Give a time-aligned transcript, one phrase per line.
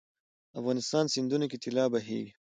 [0.59, 2.31] افغانستان سیندونو کې طلا بهیږي